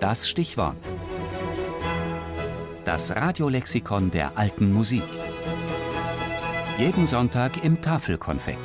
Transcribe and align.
Das 0.00 0.28
Stichwort. 0.28 0.76
Das 2.84 3.16
Radiolexikon 3.16 4.10
der 4.10 4.36
alten 4.36 4.70
Musik. 4.72 5.02
Jeden 6.78 7.06
Sonntag 7.06 7.64
im 7.64 7.80
Tafelkonfekt. 7.80 8.58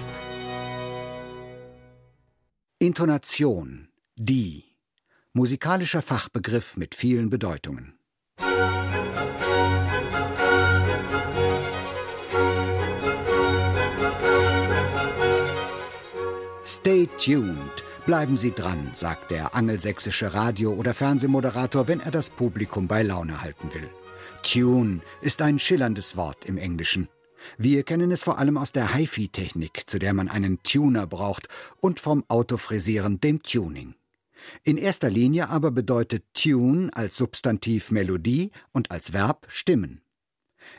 Intonation. 2.79 3.87
Die. 4.17 4.65
Musikalischer 5.31 6.01
Fachbegriff 6.01 6.75
mit 6.75 6.95
vielen 6.95 7.29
Bedeutungen. 7.29 7.97
Stay 16.65 17.07
tuned. 17.17 17.90
Bleiben 18.05 18.35
Sie 18.35 18.51
dran, 18.51 18.89
sagt 18.95 19.29
der 19.29 19.53
angelsächsische 19.53 20.33
Radio- 20.33 20.73
oder 20.73 20.95
Fernsehmoderator, 20.95 21.87
wenn 21.87 21.99
er 21.99 22.09
das 22.09 22.31
Publikum 22.31 22.87
bei 22.87 23.03
Laune 23.03 23.41
halten 23.41 23.71
will. 23.75 23.87
Tune 24.41 25.01
ist 25.21 25.41
ein 25.43 25.59
schillerndes 25.59 26.17
Wort 26.17 26.45
im 26.45 26.57
Englischen. 26.57 27.09
Wir 27.59 27.83
kennen 27.83 28.11
es 28.11 28.23
vor 28.23 28.39
allem 28.39 28.57
aus 28.57 28.71
der 28.71 28.95
HiFi-Technik, 28.95 29.83
zu 29.85 29.99
der 29.99 30.15
man 30.15 30.29
einen 30.29 30.63
Tuner 30.63 31.05
braucht, 31.05 31.47
und 31.79 31.99
vom 31.99 32.23
Autofrisieren, 32.27 33.21
dem 33.21 33.43
Tuning. 33.43 33.93
In 34.63 34.77
erster 34.77 35.11
Linie 35.11 35.49
aber 35.49 35.69
bedeutet 35.69 36.23
Tune 36.33 36.89
als 36.93 37.17
Substantiv 37.17 37.91
Melodie 37.91 38.49
und 38.71 38.89
als 38.89 39.13
Verb 39.13 39.45
Stimmen. 39.47 40.01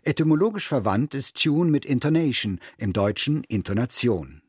Etymologisch 0.03 0.67
verwandt 0.67 1.15
ist 1.15 1.41
Tune 1.41 1.71
mit 1.71 1.85
Intonation, 1.85 2.59
im 2.79 2.93
Deutschen 2.93 3.45
Intonation. 3.45 4.42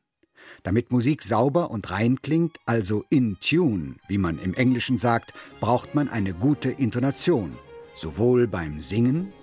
Damit 0.64 0.92
Musik 0.92 1.24
sauber 1.24 1.72
und 1.72 1.92
rein 1.92 2.22
klingt, 2.22 2.58
also 2.66 3.04
in 3.10 3.38
Tune, 3.40 3.98
wie 4.08 4.18
man 4.18 4.40
im 4.40 4.54
Englischen 4.54 4.98
sagt, 4.98 5.34
braucht 5.60 5.94
man 5.94 6.10
eine 6.10 6.34
gute 6.34 6.72
Intonation, 6.72 7.58
sowohl 7.96 8.48
beim 8.48 8.80
Singen 8.80 9.34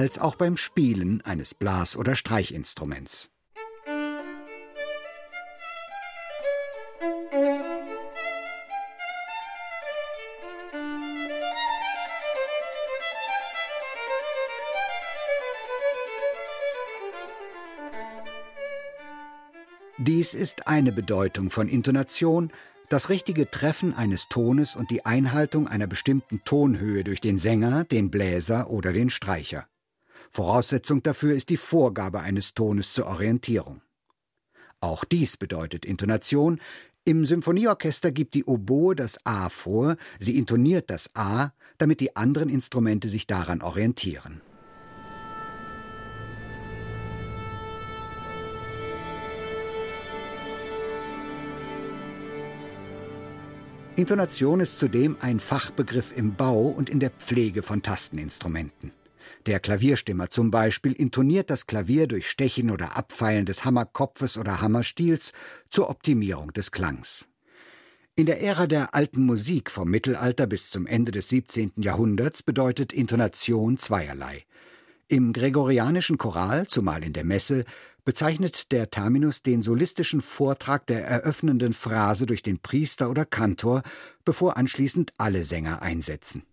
als 0.00 0.18
auch 0.18 0.34
beim 0.34 0.56
Spielen 0.56 1.20
eines 1.22 1.54
Blas- 1.54 1.94
oder 1.94 2.16
Streichinstruments. 2.16 3.30
Dies 20.02 20.32
ist 20.32 20.66
eine 20.66 20.92
Bedeutung 20.92 21.50
von 21.50 21.68
Intonation, 21.68 22.50
das 22.88 23.10
richtige 23.10 23.50
Treffen 23.50 23.92
eines 23.92 24.28
Tones 24.30 24.74
und 24.74 24.90
die 24.90 25.04
Einhaltung 25.04 25.68
einer 25.68 25.86
bestimmten 25.86 26.42
Tonhöhe 26.42 27.04
durch 27.04 27.20
den 27.20 27.36
Sänger, 27.36 27.84
den 27.84 28.10
Bläser 28.10 28.70
oder 28.70 28.94
den 28.94 29.10
Streicher. 29.10 29.66
Voraussetzung 30.30 31.02
dafür 31.02 31.34
ist 31.34 31.50
die 31.50 31.58
Vorgabe 31.58 32.20
eines 32.20 32.54
Tones 32.54 32.94
zur 32.94 33.08
Orientierung. 33.08 33.82
Auch 34.80 35.04
dies 35.04 35.36
bedeutet 35.36 35.84
Intonation. 35.84 36.62
Im 37.04 37.26
Symphonieorchester 37.26 38.10
gibt 38.10 38.32
die 38.32 38.44
Oboe 38.44 38.94
das 38.94 39.18
A 39.26 39.50
vor, 39.50 39.98
sie 40.18 40.38
intoniert 40.38 40.88
das 40.88 41.10
A, 41.14 41.52
damit 41.76 42.00
die 42.00 42.16
anderen 42.16 42.48
Instrumente 42.48 43.10
sich 43.10 43.26
daran 43.26 43.60
orientieren. 43.60 44.40
Intonation 54.00 54.60
ist 54.60 54.78
zudem 54.78 55.18
ein 55.20 55.40
Fachbegriff 55.40 56.16
im 56.16 56.34
Bau 56.34 56.62
und 56.62 56.88
in 56.88 57.00
der 57.00 57.10
Pflege 57.10 57.62
von 57.62 57.82
Tasteninstrumenten. 57.82 58.92
Der 59.44 59.60
Klavierstimmer 59.60 60.30
zum 60.30 60.50
Beispiel 60.50 60.92
intoniert 60.92 61.50
das 61.50 61.66
Klavier 61.66 62.06
durch 62.06 62.30
Stechen 62.30 62.70
oder 62.70 62.96
Abfeilen 62.96 63.44
des 63.44 63.66
Hammerkopfes 63.66 64.38
oder 64.38 64.62
Hammerstiels 64.62 65.34
zur 65.68 65.90
Optimierung 65.90 66.50
des 66.54 66.70
Klangs. 66.70 67.28
In 68.16 68.24
der 68.24 68.40
Ära 68.40 68.66
der 68.66 68.94
alten 68.94 69.26
Musik 69.26 69.70
vom 69.70 69.90
Mittelalter 69.90 70.46
bis 70.46 70.70
zum 70.70 70.86
Ende 70.86 71.12
des 71.12 71.28
17. 71.28 71.72
Jahrhunderts 71.76 72.42
bedeutet 72.42 72.94
Intonation 72.94 73.76
zweierlei. 73.76 74.46
Im 75.08 75.34
gregorianischen 75.34 76.16
Choral, 76.16 76.66
zumal 76.68 77.04
in 77.04 77.12
der 77.12 77.24
Messe, 77.24 77.66
bezeichnet 78.04 78.72
der 78.72 78.90
Terminus 78.90 79.42
den 79.42 79.62
solistischen 79.62 80.20
Vortrag 80.20 80.86
der 80.86 81.04
eröffnenden 81.04 81.72
Phrase 81.72 82.26
durch 82.26 82.42
den 82.42 82.58
Priester 82.58 83.10
oder 83.10 83.24
Kantor, 83.24 83.82
bevor 84.24 84.56
anschließend 84.56 85.12
alle 85.18 85.44
Sänger 85.44 85.82
einsetzen. 85.82 86.44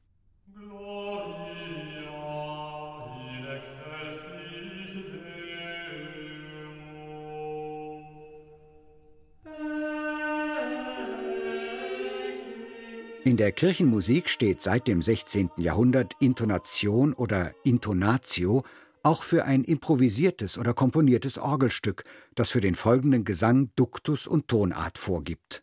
In 13.28 13.36
der 13.36 13.52
Kirchenmusik 13.52 14.30
steht 14.30 14.62
seit 14.62 14.88
dem 14.88 15.02
16. 15.02 15.50
Jahrhundert 15.58 16.14
Intonation 16.22 17.12
oder 17.12 17.52
Intonatio 17.66 18.64
auch 19.08 19.24
für 19.24 19.46
ein 19.46 19.64
improvisiertes 19.64 20.58
oder 20.58 20.74
komponiertes 20.74 21.38
Orgelstück, 21.38 22.04
das 22.36 22.50
für 22.50 22.60
den 22.60 22.76
folgenden 22.76 23.24
Gesang 23.24 23.72
Duktus 23.78 24.28
und 24.28 24.50
Tonart 24.50 24.98
vorgibt. 24.98 25.62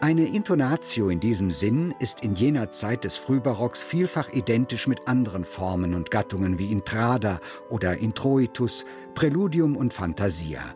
Eine 0.00 0.26
Intonatio 0.26 1.08
in 1.08 1.20
diesem 1.20 1.52
Sinn 1.52 1.94
ist 2.00 2.24
in 2.24 2.34
jener 2.34 2.72
Zeit 2.72 3.04
des 3.04 3.16
Frühbarocks 3.16 3.84
vielfach 3.84 4.28
identisch 4.32 4.88
mit 4.88 5.06
anderen 5.06 5.44
Formen 5.44 5.94
und 5.94 6.10
Gattungen 6.10 6.58
wie 6.58 6.72
Intrada 6.72 7.38
oder 7.70 7.96
Introitus, 7.98 8.84
Präludium 9.14 9.76
und 9.76 9.94
Fantasia. 9.94 10.74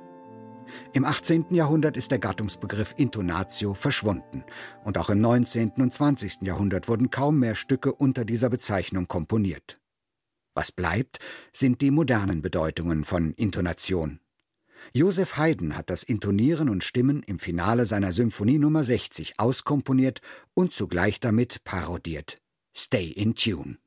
Im 0.92 1.04
18. 1.04 1.46
Jahrhundert 1.50 1.96
ist 1.96 2.10
der 2.10 2.18
Gattungsbegriff 2.18 2.94
Intonatio 2.96 3.74
verschwunden 3.74 4.44
und 4.84 4.98
auch 4.98 5.10
im 5.10 5.20
19. 5.20 5.72
und 5.76 5.92
20. 5.92 6.42
Jahrhundert 6.42 6.88
wurden 6.88 7.10
kaum 7.10 7.38
mehr 7.38 7.54
Stücke 7.54 7.92
unter 7.92 8.24
dieser 8.24 8.50
Bezeichnung 8.50 9.08
komponiert. 9.08 9.80
Was 10.54 10.72
bleibt, 10.72 11.18
sind 11.52 11.82
die 11.82 11.90
modernen 11.90 12.40
Bedeutungen 12.40 13.04
von 13.04 13.32
Intonation. 13.34 14.20
Joseph 14.92 15.36
Haydn 15.36 15.76
hat 15.76 15.90
das 15.90 16.02
Intonieren 16.02 16.68
und 16.68 16.84
Stimmen 16.84 17.22
im 17.22 17.38
Finale 17.38 17.86
seiner 17.86 18.12
Symphonie 18.12 18.58
Nummer 18.58 18.84
60 18.84 19.38
auskomponiert 19.38 20.20
und 20.54 20.72
zugleich 20.72 21.20
damit 21.20 21.64
parodiert. 21.64 22.38
Stay 22.74 23.08
in 23.08 23.34
Tune. 23.34 23.78